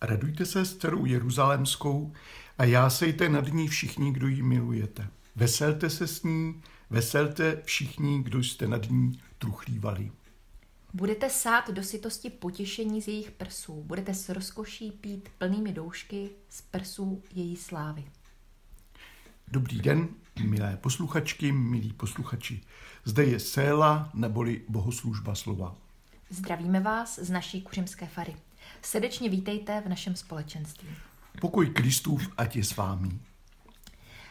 [0.00, 2.12] Radujte se s dcerou Jeruzalémskou
[2.58, 5.08] a jásejte nad ní všichni, kdo ji milujete.
[5.36, 10.12] Veselte se s ní, veselte všichni, kdo jste nad ní truchlívali.
[10.94, 16.60] Budete sát do sytosti potěšení z jejich prsů, budete s rozkoší pít plnými doušky z
[16.60, 18.04] prsů její slávy.
[19.48, 20.08] Dobrý den,
[20.44, 22.60] milé posluchačky, milí posluchači.
[23.04, 25.76] Zde je Séla neboli bohoslužba slova.
[26.30, 28.34] Zdravíme vás z naší kuřimské fary.
[28.82, 30.88] Srdečně vítejte v našem společenství.
[31.40, 33.18] Pokoj Kristův, ať je s vámi.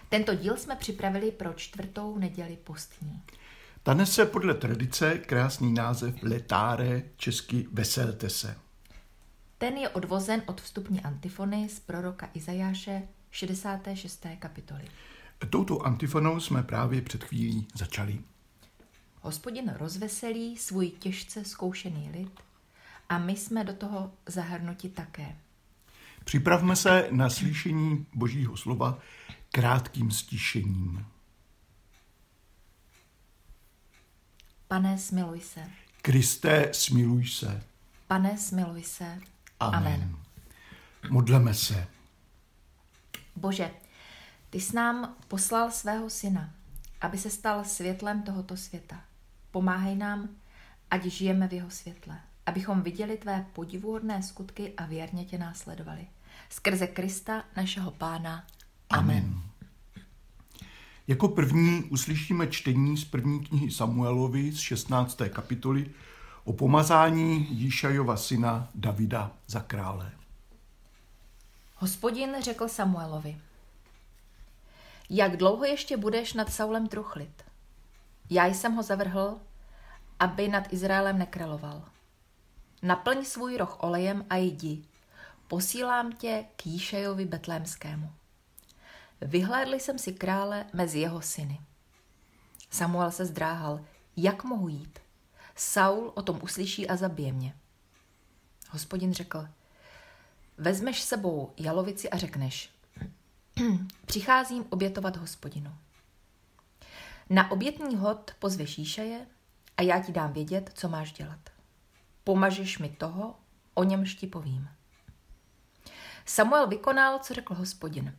[0.09, 3.21] Tento díl jsme připravili pro čtvrtou neděli postní.
[3.83, 8.57] Ta nese podle tradice krásný název Letáre, česky Veselte se.
[9.57, 14.25] Ten je odvozen od vstupní antifony z proroka Izajáše 66.
[14.39, 14.87] kapitoly.
[15.49, 18.19] Touto antifonou jsme právě před chvílí začali.
[19.21, 22.39] Hospodin rozveselí svůj těžce zkoušený lid
[23.09, 25.35] a my jsme do toho zahrnuti také.
[26.23, 28.99] Připravme se na slyšení Božího slova
[29.51, 31.05] krátkým stišením.
[34.67, 35.69] Pane, smiluj se.
[36.01, 37.63] Kriste, smiluj se.
[38.07, 39.19] Pane, smiluj se.
[39.59, 39.93] Amen.
[39.93, 40.17] Amen.
[41.09, 41.87] Modleme se.
[43.35, 43.71] Bože,
[44.49, 46.53] ty jsi nám poslal svého syna,
[47.01, 49.01] aby se stal světlem tohoto světa.
[49.51, 50.29] Pomáhej nám,
[50.91, 56.07] ať žijeme v jeho světle, abychom viděli tvé podivuhodné skutky a věrně tě následovali.
[56.49, 58.43] Skrze Krista, našeho pána.
[58.89, 59.17] Amen.
[59.17, 59.41] Amen.
[61.07, 65.21] Jako první uslyšíme čtení z první knihy Samuelovi z 16.
[65.29, 65.91] kapitoly
[66.43, 70.11] o pomazání Jíšajova syna Davida za krále.
[71.75, 73.37] Hospodin řekl Samuelovi,
[75.09, 77.43] jak dlouho ještě budeš nad Saulem truchlit?
[78.29, 79.37] Já jsem ho zavrhl,
[80.19, 81.83] aby nad Izraelem nekráloval.
[82.85, 84.83] Naplň svůj roh olejem a jdi.
[85.47, 88.11] Posílám tě k Jíšajovi betlémskému.
[89.21, 91.59] Vyhlédli jsem si krále mezi jeho syny.
[92.69, 93.85] Samuel se zdráhal,
[94.17, 94.99] jak mohu jít.
[95.55, 97.55] Saul o tom uslyší a zabije mě.
[98.69, 99.47] Hospodin řekl,
[100.57, 102.69] vezmeš sebou jalovici a řekneš,
[104.05, 105.75] přicházím obětovat hospodinu.
[107.29, 109.27] Na obětní hod pozveš Jíšaje
[109.77, 111.54] a já ti dám vědět, co máš dělat.
[112.25, 113.35] Pomažeš mi toho,
[113.73, 114.69] o němž ti povím.
[116.25, 118.17] Samuel vykonal, co řekl hospodin.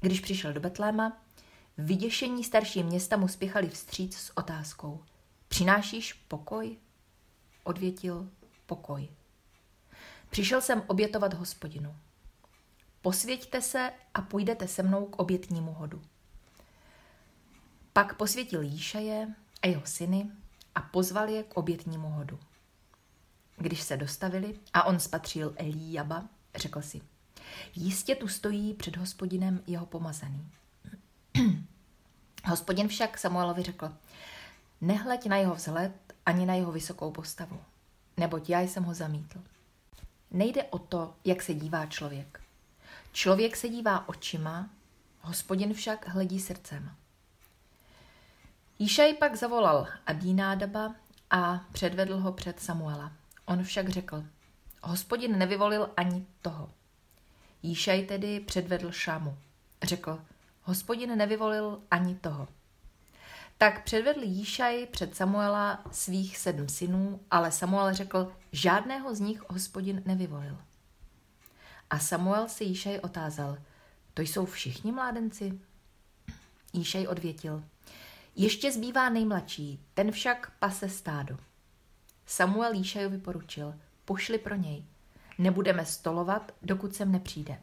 [0.00, 1.22] Když přišel do Betléma,
[1.78, 5.04] vyděšení starší města mu spěchali vstříc s otázkou.
[5.48, 6.76] Přinášíš pokoj?
[7.64, 8.30] Odvětil
[8.66, 9.08] pokoj.
[10.30, 11.96] Přišel jsem obětovat hospodinu.
[13.02, 16.02] Posvěďte se a půjdete se mnou k obětnímu hodu.
[17.92, 20.30] Pak posvětil Jíšaje a jeho syny
[20.74, 22.38] a pozval je k obětnímu hodu.
[23.56, 27.00] Když se dostavili a on spatřil Elíjaba, řekl si,
[27.74, 30.50] jistě tu stojí před hospodinem jeho pomazaný.
[32.44, 33.92] Hospodin však Samuelovi řekl,
[34.80, 35.92] nehleď na jeho vzhled
[36.26, 37.60] ani na jeho vysokou postavu,
[38.16, 39.38] neboť já jsem ho zamítl.
[40.30, 42.40] Nejde o to, jak se dívá člověk.
[43.12, 44.70] Člověk se dívá očima,
[45.20, 46.90] hospodin však hledí srdcem.
[48.78, 50.94] Jíšaj pak zavolal Abínádaba
[51.30, 53.12] a předvedl ho před Samuela.
[53.46, 54.24] On však řekl,
[54.82, 56.70] hospodin nevyvolil ani toho.
[57.62, 59.36] Jíšaj tedy předvedl Šamu.
[59.82, 60.22] Řekl,
[60.62, 62.48] hospodin nevyvolil ani toho.
[63.58, 70.02] Tak předvedl Jíšaj před Samuela svých sedm synů, ale Samuel řekl, žádného z nich hospodin
[70.06, 70.58] nevyvolil.
[71.90, 73.58] A Samuel se Jíšaj otázal,
[74.14, 75.60] to jsou všichni mládenci?
[76.72, 77.64] Jíšaj odvětil,
[78.36, 81.36] ještě zbývá nejmladší, ten však pase stádo.
[82.26, 83.74] Samuel Jíšajovi poručil,
[84.04, 84.84] pošli pro něj.
[85.38, 87.58] Nebudeme stolovat, dokud sem nepřijde.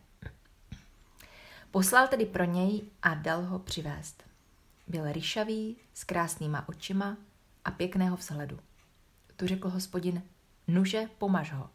[1.71, 4.23] Poslal tedy pro něj a dal ho přivést.
[4.87, 7.17] Byl ryšavý, s krásnýma očima
[7.65, 8.59] a pěkného vzhledu.
[9.35, 10.23] Tu řekl hospodin,
[10.67, 11.69] nuže, pomaž ho.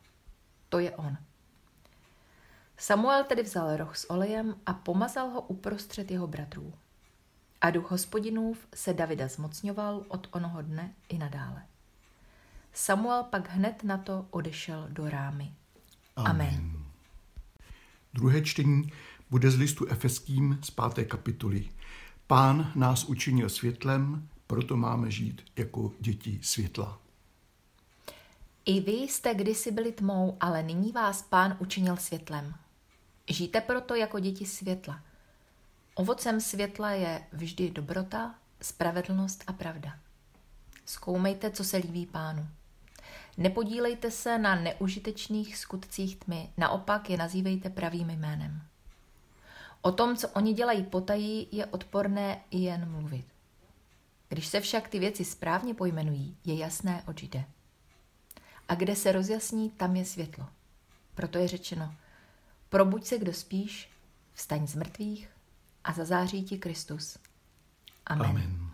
[0.69, 1.17] To je on.
[2.77, 6.73] Samuel tedy vzal roh s olejem a pomazal ho uprostřed jeho bratrů.
[7.61, 11.67] A duch hospodinův se Davida zmocňoval od onoho dne i nadále.
[12.79, 15.53] Samuel pak hned na to odešel do rámy.
[16.17, 16.49] Amen.
[16.49, 16.85] Amen.
[18.15, 18.93] Druhé čtení
[19.31, 21.69] bude z listu Efeským z páté kapitoly.
[22.27, 26.99] Pán nás učinil světlem, proto máme žít jako děti světla.
[28.65, 32.55] I vy jste kdysi byli tmou, ale nyní vás pán učinil světlem.
[33.29, 35.01] Žijte proto jako děti světla.
[35.95, 39.99] Ovocem světla je vždy dobrota, spravedlnost a pravda.
[40.87, 42.49] Zkoumejte, co se líbí pánu.
[43.37, 48.63] Nepodílejte se na neužitečných skutcích tmy, naopak je nazývejte pravým jménem.
[49.83, 53.25] O tom, co oni dělají potají, je odporné i jen mluvit.
[54.29, 57.45] Když se však ty věci správně pojmenují, je jasné, oč jde.
[58.69, 60.47] A kde se rozjasní, tam je světlo.
[61.15, 61.95] Proto je řečeno,
[62.69, 63.91] probuď se, kdo spíš,
[64.33, 65.29] vstaň z mrtvých
[65.85, 67.19] a zazáří ti Kristus.
[68.07, 68.31] Amen.
[68.31, 68.71] Amen.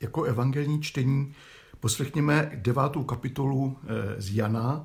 [0.00, 1.34] Jako evangelní čtení
[1.80, 4.84] poslechněme devátou kapitolu eh, z Jana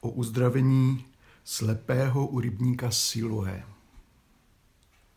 [0.00, 1.04] o uzdravení
[1.44, 3.64] slepého u rybníka Siloé.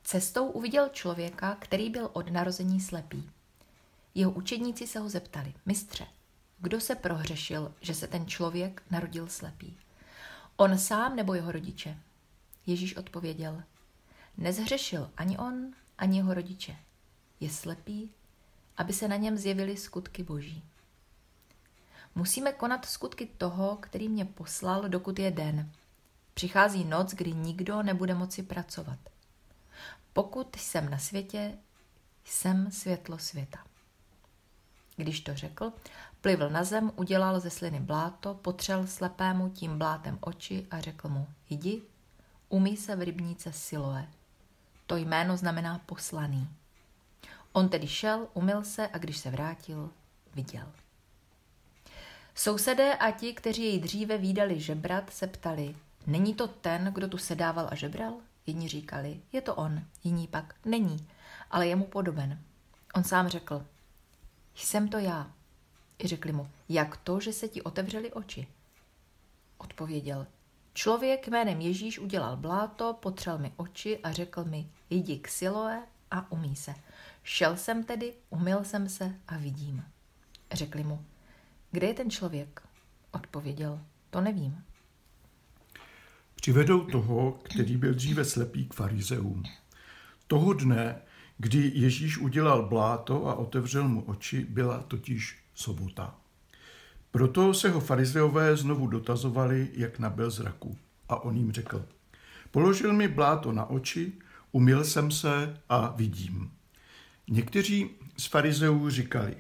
[0.04, 3.30] Cestou uviděl člověka, který byl od narození slepý.
[4.16, 6.06] Jeho učedníci se ho zeptali, mistře,
[6.60, 9.78] kdo se prohřešil, že se ten člověk narodil slepý?
[10.58, 11.98] On sám nebo jeho rodiče?
[12.66, 13.64] Ježíš odpověděl,
[14.38, 16.76] nezhřešil ani on, ani jeho rodiče.
[17.40, 18.12] Je slepý,
[18.78, 20.64] aby se na něm zjevily skutky boží.
[22.16, 25.72] Musíme konat skutky toho, který mě poslal, dokud je den.
[26.34, 29.00] Přichází noc, kdy nikdo nebude moci pracovat.
[30.14, 31.58] Pokud jsem na světě,
[32.26, 33.60] jsem světlo světa.
[34.96, 35.74] Když to řekl,
[36.22, 41.28] plivl na zem, udělal ze sliny bláto, potřel slepému tím blátem oči a řekl mu,
[41.50, 41.82] jdi,
[42.50, 44.08] umí se v rybníce Siloé.
[44.88, 46.50] To jméno znamená poslaný.
[47.52, 49.90] On tedy šel, umyl se a když se vrátil,
[50.36, 50.68] viděl.
[52.36, 55.76] Sousedé a ti, kteří jej dříve výdali žebrat, se ptali,
[56.08, 58.14] není to ten, kdo tu sedával a žebral?
[58.48, 61.08] Jedni říkali, je to on, jiní pak, není,
[61.52, 62.40] ale je mu podoben.
[62.96, 63.66] On sám řekl,
[64.56, 65.32] jsem to já.
[66.00, 68.48] I řekli mu, jak to, že se ti otevřely oči?
[69.58, 70.28] Odpověděl,
[70.74, 76.32] člověk jménem Ježíš udělal bláto, potřel mi oči a řekl mi, jdi k Siloé a
[76.32, 76.76] umí se.
[77.24, 79.86] Šel jsem tedy, umyl jsem se a vidím.
[80.52, 81.06] Řekli mu,
[81.74, 82.62] kde je ten člověk?
[83.12, 83.80] Odpověděl,
[84.10, 84.64] to nevím.
[86.36, 89.44] Přivedou toho, který byl dříve slepý k farizeům.
[90.28, 91.02] Toho dne,
[91.38, 96.16] kdy Ježíš udělal bláto a otevřel mu oči, byla totiž sobota.
[97.12, 100.78] Proto se ho farizeové znovu dotazovali, jak nabil zraku.
[101.10, 101.86] A on jim řekl,
[102.52, 104.14] položil mi bláto na oči,
[104.52, 106.52] umyl jsem se a vidím.
[107.28, 109.36] Někteří z farizeů říkali,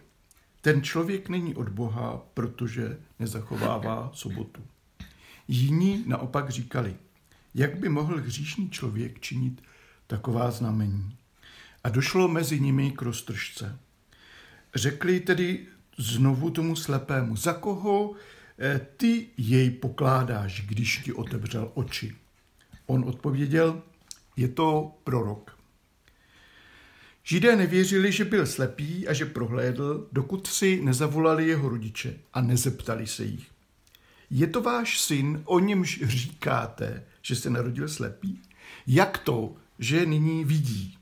[0.63, 4.61] ten člověk není od Boha, protože nezachovává sobotu.
[5.47, 6.95] Jiní naopak říkali,
[7.55, 9.61] jak by mohl hříšný člověk činit
[10.07, 11.17] taková znamení.
[11.83, 13.79] A došlo mezi nimi k roztržce.
[14.75, 15.67] Řekli tedy
[15.97, 18.15] znovu tomu slepému, za koho
[18.59, 22.15] eh, ty jej pokládáš, když ti otevřel oči.
[22.85, 23.81] On odpověděl,
[24.35, 25.62] je to prorok.
[27.25, 33.07] Židé nevěřili, že byl slepý a že prohlédl, dokud si nezavolali jeho rodiče a nezeptali
[33.07, 33.47] se jich.
[34.29, 38.41] Je to váš syn, o němž říkáte, že se narodil slepý?
[38.87, 40.97] Jak to, že nyní vidí?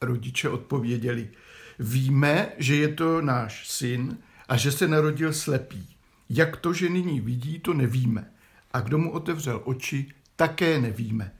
[0.00, 1.30] Rodiče odpověděli,
[1.78, 4.18] víme, že je to náš syn
[4.48, 5.88] a že se narodil slepý.
[6.28, 8.30] Jak to, že nyní vidí, to nevíme.
[8.72, 11.32] A kdo mu otevřel oči, také nevíme.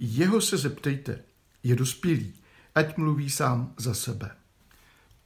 [0.00, 1.22] Jeho se zeptejte,
[1.62, 2.34] je dospělý
[2.76, 4.30] ať mluví sám za sebe.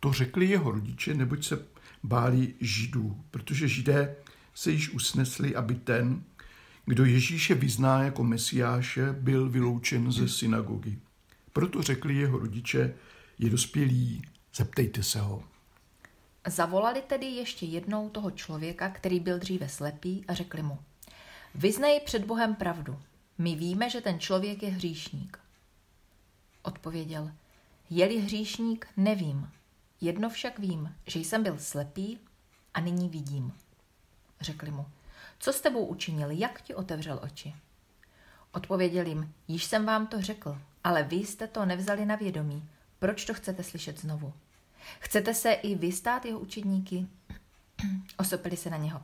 [0.01, 1.67] To řekli jeho rodiče, neboť se
[2.03, 4.17] báli židů, protože židé
[4.55, 6.23] se již usnesli, aby ten,
[6.87, 10.99] kdo Ježíše vyzná jako mesiáše, byl vyloučen ze synagogy.
[11.53, 12.95] Proto řekli jeho rodiče,
[13.39, 14.23] je dospělý,
[14.55, 15.45] zeptejte se ho.
[16.47, 20.79] Zavolali tedy ještě jednou toho člověka, který byl dříve slepý a řekli mu,
[21.55, 22.99] vyznej před Bohem pravdu.
[23.39, 25.39] My víme, že ten člověk je hříšník.
[26.63, 27.33] Odpověděl,
[27.91, 29.51] je-li hříšník, nevím.
[30.01, 32.19] Jedno však vím, že jsem byl slepý
[32.75, 33.53] a nyní vidím.
[34.41, 34.87] Řekli mu,
[35.39, 37.55] co s tebou učinil, jak ti otevřel oči?
[38.53, 42.69] Odpověděl jim, již jsem vám to řekl, ale vy jste to nevzali na vědomí.
[42.99, 44.33] Proč to chcete slyšet znovu?
[44.99, 47.07] Chcete se i vy stát jeho učedníky?
[48.19, 49.03] Osopili se na něho.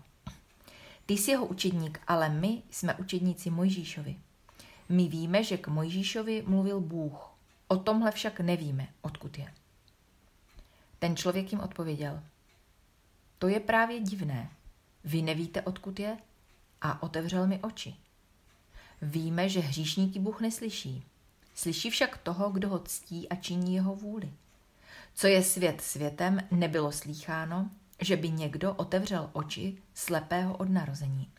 [1.07, 4.17] Ty jsi jeho učedník, ale my jsme učedníci Mojžíšovi.
[4.89, 7.36] My víme, že k Mojžíšovi mluvil Bůh.
[7.68, 9.54] O tomhle však nevíme, odkud je.
[10.99, 12.23] Ten člověk jim odpověděl.
[13.38, 14.50] To je právě divné.
[15.04, 16.16] Vy nevíte, odkud je?
[16.80, 17.94] A otevřel mi oči.
[19.02, 21.04] Víme, že hříšníky Bůh neslyší.
[21.54, 24.32] Slyší však toho, kdo ho ctí a činí jeho vůli.
[25.14, 27.70] Co je svět světem, nebylo slýcháno,
[28.00, 31.30] že by někdo otevřel oči slepého od narození.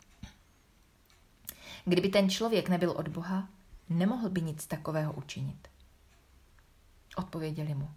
[1.84, 3.48] Kdyby ten člověk nebyl od Boha,
[3.88, 5.68] nemohl by nic takového učinit.
[7.18, 7.90] Odpověděli mu.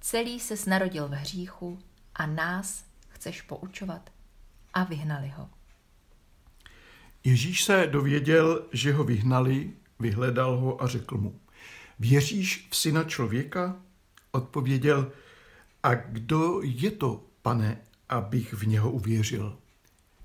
[0.00, 1.78] Celý se narodil v hříchu
[2.14, 4.10] a nás chceš poučovat.
[4.74, 5.50] a vyhnali ho.
[7.24, 11.40] Ježíš se dověděl, že ho vyhnali, vyhledal ho a řekl mu,
[11.98, 13.76] věříš v syna člověka?
[14.30, 15.12] Odpověděl,
[15.82, 19.58] a kdo je to, pane, abych v něho uvěřil?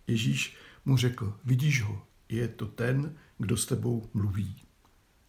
[0.08, 4.62] Ježíš mu řekl, vidíš ho, je to ten, kdo s tebou mluví.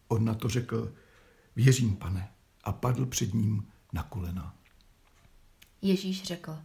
[0.07, 0.93] On na to řekl,
[1.55, 2.31] věřím, pane,
[2.63, 4.55] a padl před ním na kolena.
[5.81, 6.59] Ježíš řekl,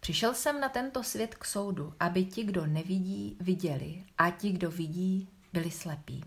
[0.00, 4.70] přišel jsem na tento svět k soudu, aby ti, kdo nevidí, viděli a ti, kdo
[4.70, 6.24] vidí, byli slepí.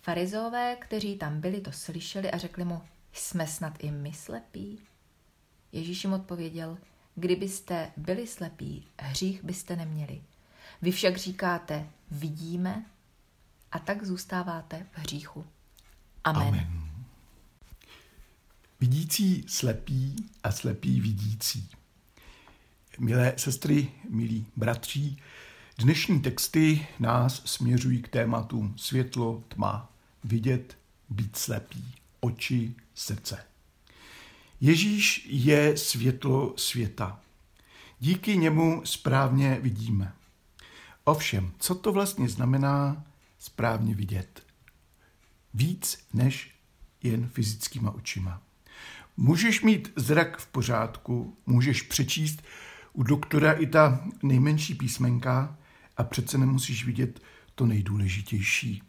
[0.00, 2.82] Farizové, kteří tam byli, to slyšeli a řekli mu,
[3.12, 4.78] jsme snad i my slepí?
[5.72, 6.78] Ježíš jim odpověděl,
[7.14, 10.22] kdybyste byli slepí, hřích byste neměli.
[10.82, 12.84] Vy však říkáte, vidíme
[13.72, 15.44] a tak zůstáváte v hříchu.
[16.28, 16.48] Amen.
[16.48, 16.82] Amen.
[18.80, 21.68] Vidící slepí a slepí vidící.
[22.98, 25.18] Milé sestry, milí bratří,
[25.78, 29.92] dnešní texty nás směřují k tématům světlo, tma,
[30.24, 30.78] vidět,
[31.10, 33.44] být slepý, oči, srdce.
[34.60, 37.20] Ježíš je světlo světa.
[38.00, 40.12] Díky němu správně vidíme.
[41.04, 43.04] Ovšem, co to vlastně znamená
[43.38, 44.47] správně vidět?
[45.54, 46.54] Víc než
[47.02, 48.42] jen fyzickýma očima.
[49.16, 52.42] Můžeš mít zrak v pořádku, můžeš přečíst
[52.92, 55.58] u doktora i ta nejmenší písmenka
[55.96, 57.20] a přece nemusíš vidět
[57.54, 58.82] to nejdůležitější.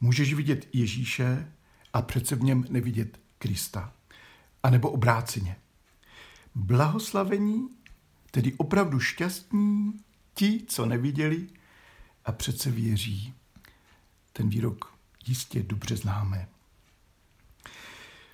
[0.00, 1.52] Můžeš vidět Ježíše
[1.92, 3.92] a přece v něm nevidět Krista.
[4.62, 5.56] A nebo obráceně.
[6.54, 7.68] Blahoslavení,
[8.30, 9.92] tedy opravdu šťastní,
[10.34, 11.46] ti, co neviděli
[12.24, 13.34] a přece věří.
[14.32, 14.91] Ten výrok
[15.28, 16.48] jistě dobře známe.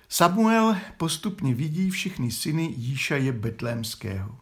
[0.09, 4.39] Samuel postupně vidí všechny syny Jíšaje Betlémského.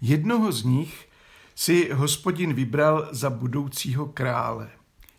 [0.00, 1.08] Jednoho z nich
[1.54, 4.70] si hospodin vybral za budoucího krále.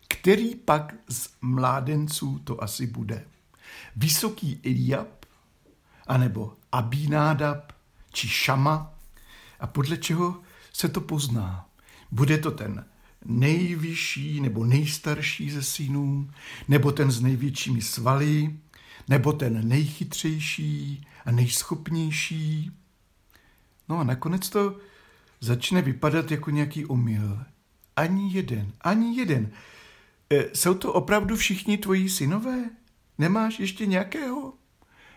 [0.08, 3.24] Který pak z mládenců to asi bude?
[3.96, 5.26] Vysoký Eliab,
[6.06, 7.72] anebo Abinádab,
[8.12, 8.94] či Šama?
[9.60, 10.40] A podle čeho
[10.72, 11.68] se to pozná?
[12.10, 12.84] Bude to ten
[13.28, 16.30] nejvyšší nebo nejstarší ze synů,
[16.68, 18.56] nebo ten s největšími svaly,
[19.08, 22.70] nebo ten nejchytřejší a nejschopnější.
[23.88, 24.76] No a nakonec to
[25.40, 27.38] začne vypadat jako nějaký omyl.
[27.96, 29.50] Ani jeden, ani jeden.
[30.32, 32.70] E, jsou to opravdu všichni tvoji synové?
[33.18, 34.52] Nemáš ještě nějakého?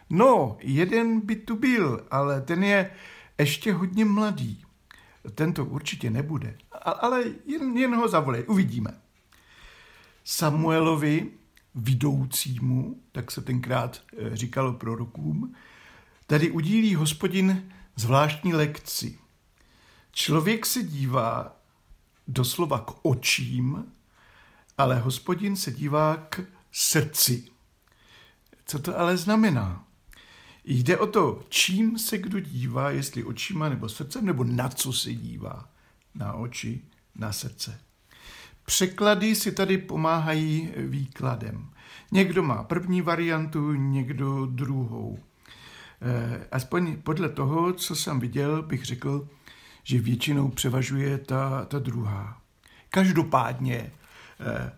[0.10, 2.92] No, jeden by tu byl, ale ten je
[3.40, 4.64] ještě hodně mladý.
[5.36, 6.58] Ten to určitě nebude,
[6.90, 9.02] ale jen, jen ho zavolej, uvidíme.
[10.24, 11.32] Samuelovi
[11.76, 15.56] vidoucímu, tak se tenkrát eh, říkalo prorokům,
[16.28, 19.20] tady udílí hospodin zvláštní lekci.
[20.12, 21.56] Člověk se dívá
[22.28, 23.86] doslova k očím,
[24.78, 27.46] ale hospodin se dívá k srdci.
[28.66, 29.86] Co to ale znamená?
[30.64, 35.14] Jde o to, čím se kdo dívá, jestli očima nebo srdcem, nebo na co se
[35.14, 35.71] dívá.
[36.16, 36.82] Na oči,
[37.16, 37.80] na srdce.
[38.66, 41.70] Překlady si tady pomáhají výkladem.
[42.12, 45.20] Někdo má první variantu, někdo druhou.
[46.02, 49.28] Eh, aspoň podle toho, co jsem viděl, bych řekl,
[49.84, 52.42] že většinou převažuje ta, ta druhá.
[52.90, 54.72] Každopádně eh,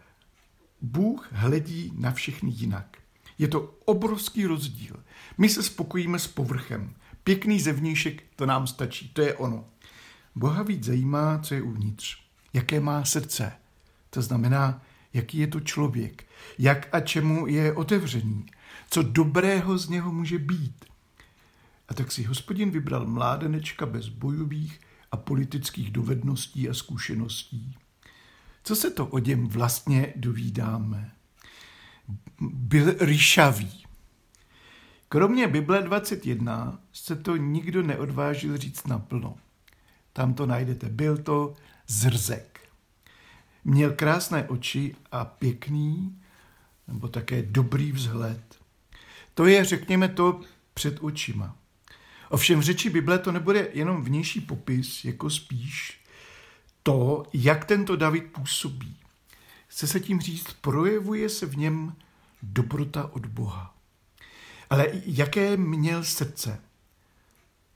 [0.81, 2.97] Bůh hledí na všechny jinak.
[3.37, 5.03] Je to obrovský rozdíl.
[5.37, 6.93] My se spokojíme s povrchem.
[7.23, 9.65] Pěkný zevnějšek, to nám stačí, to je ono.
[10.35, 12.17] Boha víc zajímá, co je uvnitř.
[12.53, 13.51] Jaké má srdce,
[14.09, 14.81] to znamená,
[15.13, 16.25] jaký je to člověk,
[16.57, 18.45] jak a čemu je otevřený,
[18.89, 20.85] co dobrého z něho může být.
[21.89, 24.79] A tak si hospodin vybral mládenečka bez bojových
[25.11, 27.75] a politických dovedností a zkušeností.
[28.63, 31.11] Co se to o něm vlastně dovídáme?
[32.41, 33.83] Byl ryšavý.
[35.09, 39.37] Kromě Bible 21 se to nikdo neodvážil říct naplno.
[40.13, 40.89] Tam to najdete.
[40.89, 41.53] Byl to
[41.87, 42.59] zrzek.
[43.63, 46.21] Měl krásné oči a pěkný,
[46.87, 48.59] nebo také dobrý vzhled.
[49.33, 50.41] To je, řekněme, to
[50.73, 51.55] před očima.
[52.29, 56.01] Ovšem v řeči Bible to nebude jenom vnější popis, jako spíš
[56.83, 58.97] to, jak tento David působí.
[59.67, 61.95] Chce se tím říct, projevuje se v něm
[62.41, 63.75] dobrota od Boha.
[64.69, 66.61] Ale jaké měl srdce?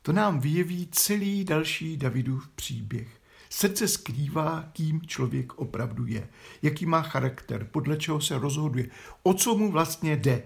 [0.08, 3.22] To nám vyjeví celý další Davidův příběh.
[3.50, 6.30] Srdce skrývá, kým člověk opravdu je,
[6.62, 8.90] jaký má charakter, podle čeho se rozhoduje,
[9.24, 10.44] o co mu vlastně jde,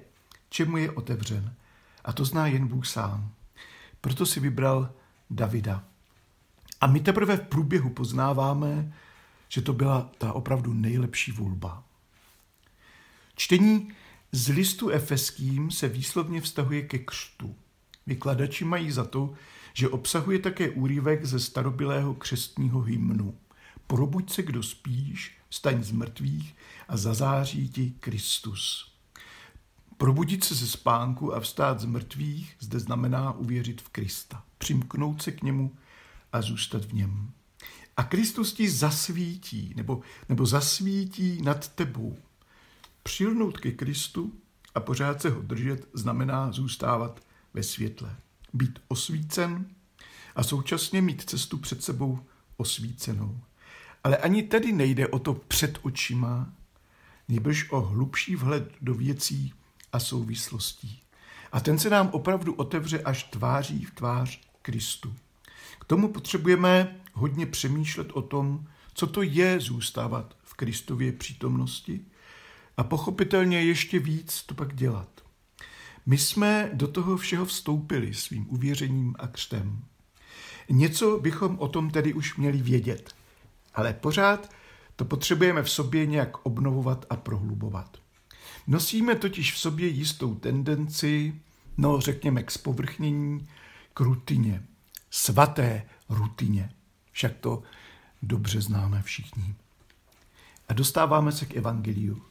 [0.49, 1.55] čemu je otevřen.
[2.03, 3.31] A to zná jen Bůh sám.
[4.01, 4.93] Proto si vybral
[5.29, 5.83] Davida.
[6.81, 8.93] A my teprve v průběhu poznáváme,
[9.49, 11.83] že to byla ta opravdu nejlepší volba.
[13.35, 13.91] Čtení
[14.31, 17.55] z listu efeským se výslovně vztahuje ke křtu.
[18.07, 19.33] Vykladači mají za to,
[19.73, 23.37] že obsahuje také úryvek ze starobilého křestního hymnu.
[23.87, 26.55] Probuď se, kdo spíš, staň z mrtvých
[26.87, 28.91] a zazáří ti Kristus.
[29.97, 35.31] Probudit se ze spánku a vstát z mrtvých zde znamená uvěřit v Krista, přimknout se
[35.31, 35.75] k němu
[36.33, 37.31] a zůstat v něm.
[37.97, 42.17] A Kristus ti zasvítí, nebo, nebo zasvítí nad tebou.
[43.03, 44.33] Přilnout ke Kristu
[44.75, 47.19] a pořád se ho držet znamená zůstávat
[47.53, 48.15] ve světle.
[48.53, 49.65] Být osvícen
[50.35, 52.19] a současně mít cestu před sebou
[52.57, 53.39] osvícenou.
[54.03, 56.53] Ale ani tedy nejde o to před očima,
[57.27, 59.53] nebož o hlubší vhled do věcí
[59.93, 61.01] a souvislostí.
[61.51, 65.15] A ten se nám opravdu otevře až tváří v tvář Kristu.
[65.79, 72.05] K tomu potřebujeme hodně přemýšlet o tom, co to je zůstávat v Kristově přítomnosti
[72.77, 75.09] a pochopitelně ještě víc to pak dělat.
[76.05, 79.83] My jsme do toho všeho vstoupili svým uvěřením a křtem.
[80.69, 83.15] Něco bychom o tom tedy už měli vědět,
[83.73, 84.51] ale pořád
[84.95, 87.97] to potřebujeme v sobě nějak obnovovat a prohlubovat.
[88.67, 91.35] Nosíme totiž v sobě jistou tendenci,
[91.77, 93.47] no řekněme k spovrchnění,
[93.93, 94.63] k rutině,
[95.11, 96.69] svaté rutině.
[97.11, 97.63] Však to
[98.21, 99.55] dobře známe všichni.
[100.69, 102.21] A dostáváme se k evangeliu.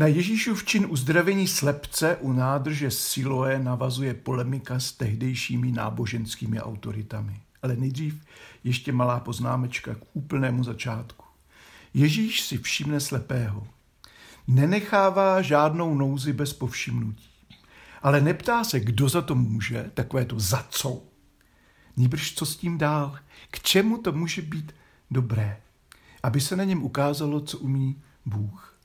[0.00, 7.40] Na Ježíšův čin uzdravení slepce u nádrže Siloé navazuje polemika s tehdejšími náboženskými autoritami.
[7.62, 8.24] Ale nejdřív
[8.64, 11.24] ještě malá poznámečka k úplnému začátku.
[11.94, 13.66] Ježíš si všimne slepého.
[14.46, 17.30] Nenechává žádnou nouzi bez povšimnutí.
[18.02, 21.02] Ale neptá se, kdo za to může, takové to za co.
[21.96, 23.18] Nýbrž co s tím dál,
[23.50, 24.74] k čemu to může být
[25.10, 25.60] dobré,
[26.22, 28.79] aby se na něm ukázalo, co umí Bůh.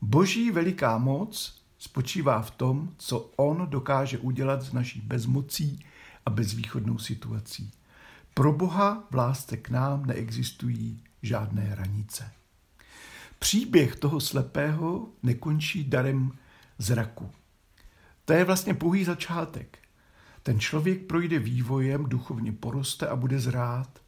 [0.00, 5.84] Boží veliká moc spočívá v tom, co On dokáže udělat s naší bezmocí
[6.26, 7.70] a bezvýchodnou situací.
[8.34, 12.30] Pro Boha v lásce k nám neexistují žádné hranice.
[13.38, 16.32] Příběh toho slepého nekončí darem
[16.78, 17.30] zraku.
[18.24, 19.78] To je vlastně pouhý začátek.
[20.42, 24.02] Ten člověk projde vývojem, duchovně poroste a bude zrát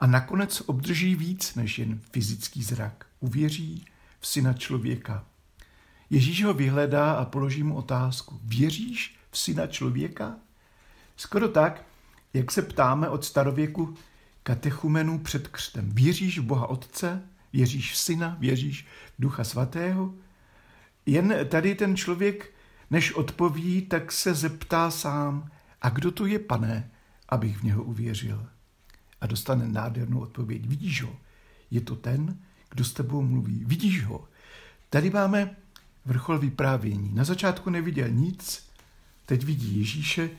[0.00, 3.06] a nakonec obdrží víc než jen fyzický zrak.
[3.20, 3.84] Uvěří
[4.20, 5.24] v syna člověka.
[6.10, 8.40] Ježíš ho vyhledá a položí mu otázku.
[8.44, 10.36] Věříš v syna člověka?
[11.16, 11.84] Skoro tak,
[12.34, 13.94] jak se ptáme od starověku
[14.42, 15.90] katechumenů před křtem.
[15.90, 17.22] Věříš v Boha Otce?
[17.52, 18.36] Věříš v Syna?
[18.40, 18.86] Věříš
[19.18, 20.14] v Ducha Svatého?
[21.06, 22.52] Jen tady ten člověk,
[22.90, 25.50] než odpoví, tak se zeptá sám,
[25.82, 26.90] a kdo to je, pane,
[27.28, 28.46] abych v něho uvěřil?
[29.20, 30.66] A dostane nádhernou odpověď.
[30.66, 31.16] Vidíš ho?
[31.70, 32.38] Je to ten,
[32.70, 33.64] kdo s tebou mluví.
[33.66, 34.28] Vidíš ho?
[34.90, 35.56] Tady máme
[36.06, 37.14] vrchol vyprávění.
[37.14, 38.66] Na začátku neviděl nic,
[39.26, 40.30] teď vidí Ježíše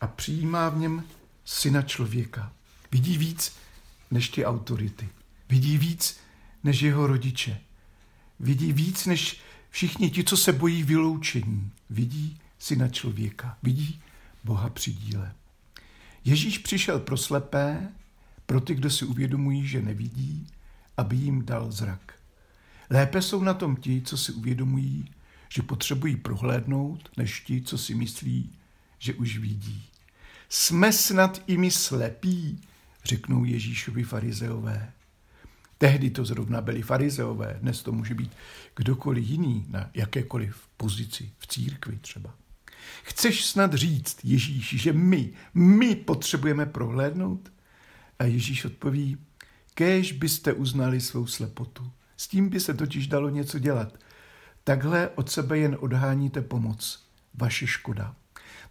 [0.00, 1.04] a přijímá v něm
[1.44, 2.52] syna člověka.
[2.92, 3.56] Vidí víc
[4.10, 5.08] než ty autority.
[5.48, 6.20] Vidí víc
[6.64, 7.60] než jeho rodiče.
[8.40, 11.70] Vidí víc než všichni ti, co se bojí vyloučení.
[11.90, 13.58] Vidí syna člověka.
[13.62, 14.02] Vidí
[14.44, 15.32] Boha při díle.
[16.24, 17.88] Ježíš přišel pro slepé,
[18.46, 20.46] pro ty, kdo si uvědomují, že nevidí,
[20.96, 22.14] aby jim dal zrak.
[22.90, 25.10] Lépe jsou na tom ti, co si uvědomují,
[25.48, 28.52] že potřebují prohlédnout, než ti, co si myslí,
[28.98, 29.84] že už vidí.
[30.48, 32.60] Jsme snad i my slepí,
[33.04, 34.92] řeknou Ježíšovi farizeové.
[35.78, 38.32] Tehdy to zrovna byli farizeové, dnes to může být
[38.76, 42.34] kdokoliv jiný na jakékoliv pozici v církvi třeba.
[43.02, 47.52] Chceš snad říct, Ježíš, že my, my potřebujeme prohlédnout?
[48.18, 49.16] A Ježíš odpoví,
[49.74, 51.90] kéž byste uznali svou slepotu.
[52.16, 53.98] S tím by se totiž dalo něco dělat.
[54.66, 58.14] Takhle od sebe jen odháníte pomoc, vaše škoda.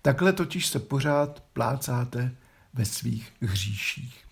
[0.01, 2.35] Takhle totiž se pořád plácáte
[2.73, 4.25] ve svých hříších.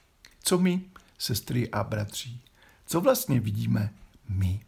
[0.43, 0.81] Co my,
[1.17, 2.41] sestry a bratří?
[2.85, 3.89] Co vlastně vidíme
[4.29, 4.59] my?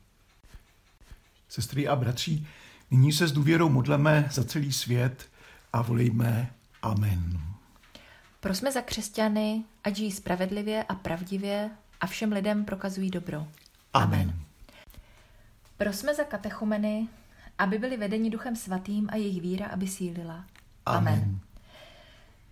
[1.50, 2.48] Sestry a bratří,
[2.92, 5.30] nyní se s důvěrou modleme za celý svět
[5.74, 7.40] a volejme Amen.
[8.40, 11.70] Prosme za křesťany, ať žijí spravedlivě a pravdivě
[12.02, 13.48] a všem lidem prokazují dobro.
[13.94, 14.20] Amen.
[14.22, 14.45] Amen.
[15.78, 17.08] Prosme za katechumeny,
[17.58, 20.46] aby byli vedeni Duchem Svatým a jejich víra, aby sílila.
[20.86, 21.14] Amen.
[21.14, 21.40] Amen.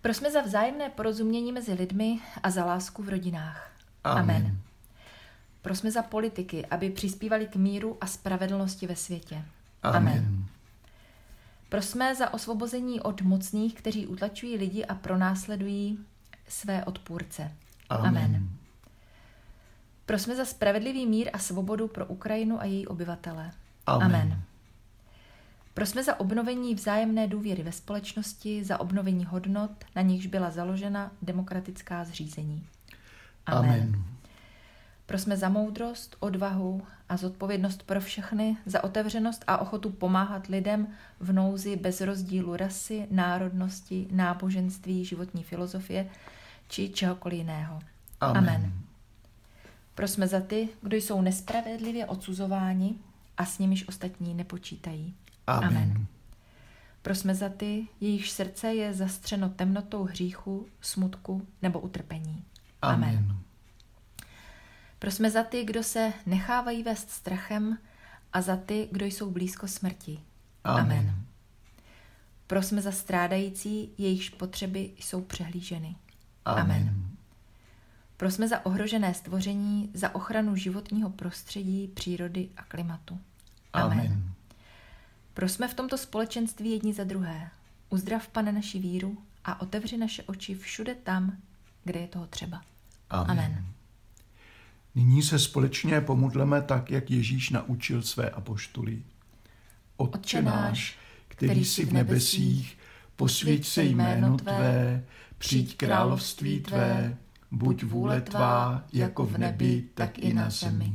[0.00, 3.72] Prosme za vzájemné porozumění mezi lidmi a za lásku v rodinách.
[4.04, 4.36] Amen.
[4.36, 4.58] Amen.
[5.62, 9.44] Prosme za politiky, aby přispívali k míru a spravedlnosti ve světě.
[9.82, 9.96] Amen.
[9.96, 10.44] Amen.
[11.68, 15.98] Prosme za osvobození od mocných, kteří utlačují lidi a pronásledují
[16.48, 17.52] své odpůrce.
[17.90, 18.08] Amen.
[18.08, 18.48] Amen.
[20.06, 23.50] Prosme za spravedlivý mír a svobodu pro Ukrajinu a její obyvatele.
[23.86, 24.16] Amen.
[24.16, 24.42] Amen.
[25.74, 32.04] Prosme za obnovení vzájemné důvěry ve společnosti, za obnovení hodnot, na nichž byla založena demokratická
[32.04, 32.66] zřízení.
[33.46, 34.04] Amen.
[35.06, 40.86] Prosme za moudrost, odvahu a zodpovědnost pro všechny, za otevřenost a ochotu pomáhat lidem
[41.20, 46.10] v nouzi bez rozdílu rasy, národnosti, náboženství, životní filozofie
[46.68, 47.80] či čehokoliv jiného.
[48.20, 48.48] Amen.
[48.48, 48.72] Amen.
[49.94, 52.94] Prosme za ty, kdo jsou nespravedlivě odsuzováni
[53.36, 55.14] a s nimiž ostatní nepočítají.
[55.46, 55.68] Amen.
[55.68, 56.06] Amen.
[57.02, 62.44] Prosme za ty, jejichž srdce je zastřeno temnotou hříchu, smutku nebo utrpení.
[62.82, 63.36] Amen.
[64.98, 67.78] Prosme za ty, kdo se nechávají vést strachem
[68.32, 70.20] a za ty, kdo jsou blízko smrti.
[70.64, 71.24] Amen.
[72.46, 75.96] Prosme za strádající, jejichž potřeby jsou přehlíženy.
[76.44, 77.03] Amen.
[78.24, 83.20] Prosme za ohrožené stvoření, za ochranu životního prostředí, přírody a klimatu.
[83.72, 84.32] Amen.
[85.34, 87.50] Prosme v tomto společenství jedni za druhé.
[87.90, 91.36] Uzdrav, pane, naši víru a otevři naše oči všude tam,
[91.84, 92.62] kde je toho třeba.
[93.10, 93.30] Amen.
[93.30, 93.66] Amen.
[94.94, 99.02] Nyní se společně pomodleme tak, jak Ježíš naučil své apoštoly.
[99.96, 102.78] Otče náš, který jsi v nebesích,
[103.16, 105.04] posvěť se jméno Tvé,
[105.38, 107.16] přijď království Tvé,
[107.58, 110.92] buď vůle Tvá, jako v nebi, tak i na zemi.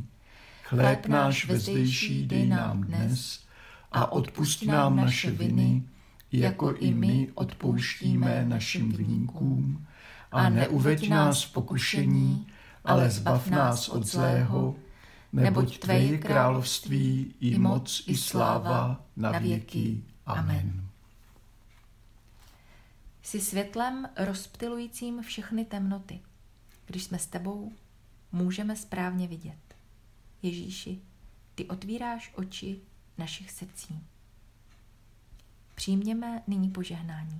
[0.63, 3.39] Chléb náš vezdejší dej nám dnes
[3.91, 5.83] a odpust nám naše viny,
[6.31, 9.87] jako i my odpouštíme našim viníkům.
[10.31, 12.47] A neuveď nás v pokušení,
[12.85, 14.75] ale zbav nás od zlého,
[15.33, 20.03] neboť Tvé je království i moc i sláva na věky.
[20.25, 20.89] Amen.
[23.21, 26.19] Jsi světlem rozptilujícím všechny temnoty.
[26.89, 27.71] Když jsme s tebou,
[28.31, 29.75] můžeme správně vidět.
[30.41, 30.99] Ježíši,
[31.55, 32.79] ty otvíráš oči
[33.17, 33.99] našich srdcí.
[35.75, 37.39] Přijměme nyní požehnání.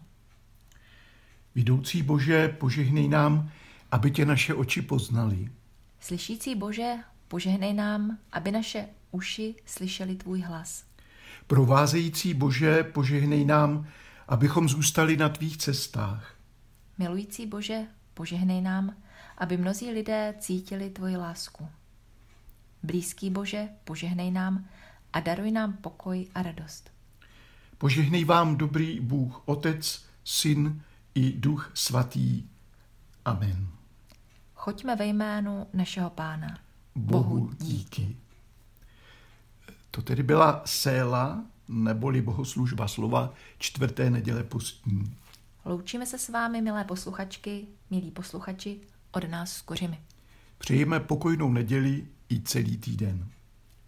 [1.55, 3.51] Vidoucí Bože, požehnej nám,
[3.91, 5.51] aby tě naše oči poznali.
[5.99, 6.95] Slyšící Bože,
[7.27, 10.83] požehnej nám, aby naše uši slyšeli tvůj hlas.
[11.47, 13.87] Provázející Bože, požehnej nám,
[14.27, 16.35] abychom zůstali na tvých cestách.
[16.97, 17.87] Milující Bože,
[18.19, 18.91] požehnej nám,
[19.37, 21.63] aby mnozí lidé cítili tvoji lásku.
[22.83, 24.67] Blízký Bože, požehnej nám
[25.13, 26.91] a daruj nám pokoj a radost.
[27.77, 30.83] Požehnej vám dobrý Bůh, Otec, Syn
[31.15, 32.43] i Duch Svatý.
[33.25, 33.67] Amen.
[34.55, 36.59] Choďme ve jménu našeho Pána.
[36.95, 38.17] Bohu díky.
[39.91, 45.15] To tedy byla séla, neboli bohoslužba slova čtvrté neděle postní.
[45.65, 48.79] Loučíme se s vámi, milé posluchačky, milí posluchači,
[49.11, 49.99] od nás z Kořimy.
[50.57, 53.27] Přejeme pokojnou neděli i celý týden.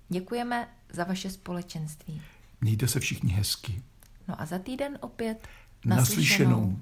[0.10, 2.21] Děkujeme za vaše společenství.
[2.62, 3.81] Mějte se všichni hezky.
[4.27, 5.47] No a za týden opět
[5.86, 6.79] Naslyšenou.